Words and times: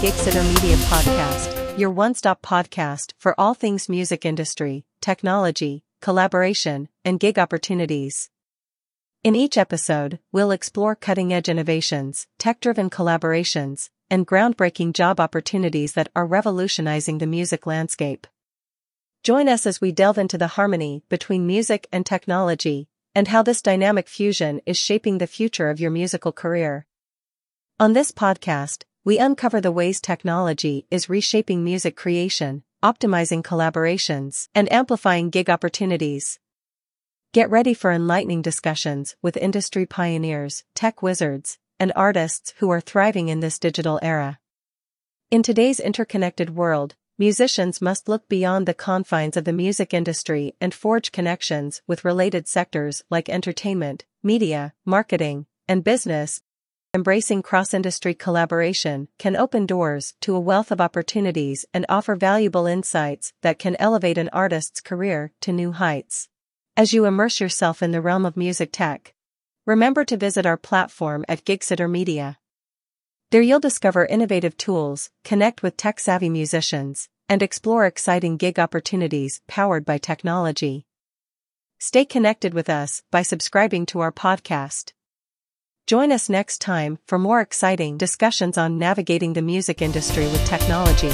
Gigsitter 0.00 0.42
Media 0.54 0.76
Podcast, 0.86 1.78
your 1.78 1.90
one-stop 1.90 2.40
podcast 2.40 3.12
for 3.18 3.38
all 3.38 3.52
things 3.52 3.86
music 3.86 4.24
industry, 4.24 4.86
technology, 5.02 5.84
collaboration, 6.00 6.88
and 7.04 7.20
gig 7.20 7.38
opportunities. 7.38 8.30
In 9.22 9.36
each 9.36 9.58
episode, 9.58 10.18
we'll 10.32 10.52
explore 10.52 10.94
cutting-edge 10.94 11.50
innovations, 11.50 12.26
tech-driven 12.38 12.88
collaborations, 12.88 13.90
and 14.08 14.26
groundbreaking 14.26 14.94
job 14.94 15.20
opportunities 15.20 15.92
that 15.92 16.08
are 16.16 16.24
revolutionizing 16.24 17.18
the 17.18 17.26
music 17.26 17.66
landscape. 17.66 18.26
Join 19.22 19.50
us 19.50 19.66
as 19.66 19.82
we 19.82 19.92
delve 19.92 20.16
into 20.16 20.38
the 20.38 20.46
harmony 20.46 21.02
between 21.10 21.46
music 21.46 21.86
and 21.92 22.06
technology, 22.06 22.88
and 23.14 23.28
how 23.28 23.42
this 23.42 23.60
dynamic 23.60 24.08
fusion 24.08 24.62
is 24.64 24.78
shaping 24.78 25.18
the 25.18 25.26
future 25.26 25.68
of 25.68 25.78
your 25.78 25.90
musical 25.90 26.32
career. 26.32 26.86
On 27.78 27.92
this 27.92 28.12
podcast, 28.12 28.84
we 29.02 29.18
uncover 29.18 29.62
the 29.62 29.72
ways 29.72 29.98
technology 29.98 30.86
is 30.90 31.08
reshaping 31.08 31.64
music 31.64 31.96
creation, 31.96 32.62
optimizing 32.82 33.42
collaborations, 33.42 34.48
and 34.54 34.70
amplifying 34.70 35.30
gig 35.30 35.48
opportunities. 35.48 36.38
Get 37.32 37.48
ready 37.48 37.72
for 37.72 37.92
enlightening 37.92 38.42
discussions 38.42 39.16
with 39.22 39.38
industry 39.38 39.86
pioneers, 39.86 40.64
tech 40.74 41.02
wizards, 41.02 41.58
and 41.78 41.92
artists 41.96 42.52
who 42.58 42.68
are 42.68 42.80
thriving 42.80 43.28
in 43.28 43.40
this 43.40 43.58
digital 43.58 43.98
era. 44.02 44.38
In 45.30 45.42
today's 45.42 45.80
interconnected 45.80 46.50
world, 46.50 46.94
musicians 47.16 47.80
must 47.80 48.06
look 48.06 48.28
beyond 48.28 48.66
the 48.66 48.74
confines 48.74 49.36
of 49.38 49.46
the 49.46 49.52
music 49.54 49.94
industry 49.94 50.54
and 50.60 50.74
forge 50.74 51.10
connections 51.10 51.80
with 51.86 52.04
related 52.04 52.46
sectors 52.46 53.02
like 53.08 53.30
entertainment, 53.30 54.04
media, 54.22 54.74
marketing, 54.84 55.46
and 55.66 55.84
business. 55.84 56.42
Embracing 56.92 57.40
cross-industry 57.40 58.14
collaboration 58.14 59.06
can 59.16 59.36
open 59.36 59.64
doors 59.64 60.14
to 60.20 60.34
a 60.34 60.40
wealth 60.40 60.72
of 60.72 60.80
opportunities 60.80 61.64
and 61.72 61.86
offer 61.88 62.16
valuable 62.16 62.66
insights 62.66 63.32
that 63.42 63.60
can 63.60 63.76
elevate 63.78 64.18
an 64.18 64.28
artist's 64.32 64.80
career 64.80 65.30
to 65.40 65.52
new 65.52 65.70
heights. 65.70 66.28
As 66.76 66.92
you 66.92 67.04
immerse 67.04 67.38
yourself 67.38 67.80
in 67.80 67.92
the 67.92 68.00
realm 68.00 68.26
of 68.26 68.36
music 68.36 68.70
tech, 68.72 69.14
remember 69.64 70.04
to 70.04 70.16
visit 70.16 70.46
our 70.46 70.56
platform 70.56 71.24
at 71.28 71.44
Gigsitter 71.44 71.88
Media. 71.88 72.38
There 73.30 73.40
you'll 73.40 73.60
discover 73.60 74.04
innovative 74.04 74.56
tools, 74.56 75.10
connect 75.22 75.62
with 75.62 75.76
tech-savvy 75.76 76.28
musicians, 76.28 77.08
and 77.28 77.40
explore 77.40 77.86
exciting 77.86 78.36
gig 78.36 78.58
opportunities 78.58 79.42
powered 79.46 79.84
by 79.84 79.98
technology. 79.98 80.86
Stay 81.78 82.04
connected 82.04 82.52
with 82.52 82.68
us 82.68 83.04
by 83.12 83.22
subscribing 83.22 83.86
to 83.86 84.00
our 84.00 84.10
podcast. 84.10 84.92
Join 85.90 86.12
us 86.12 86.28
next 86.28 86.60
time 86.60 87.00
for 87.04 87.18
more 87.18 87.40
exciting 87.40 87.98
discussions 87.98 88.56
on 88.56 88.78
navigating 88.78 89.32
the 89.32 89.42
music 89.42 89.82
industry 89.82 90.22
with 90.26 90.46
technology. 90.46 91.10